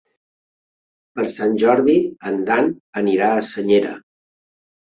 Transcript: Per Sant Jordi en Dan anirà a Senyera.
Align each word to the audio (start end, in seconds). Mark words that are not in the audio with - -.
Per 1.19 1.25
Sant 1.33 1.53
Jordi 1.65 1.95
en 2.31 2.41
Dan 2.49 2.73
anirà 3.05 3.31
a 3.37 3.47
Senyera. 3.53 3.95